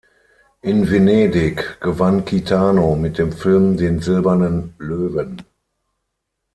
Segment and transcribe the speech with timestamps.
[0.63, 5.43] In Venedig gewann Kitano mit dem Film den Silbernen Löwen.